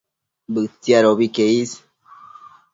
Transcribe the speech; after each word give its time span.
Bëtsiadobi 0.53 1.27
que 1.35 1.45
is 1.61 1.71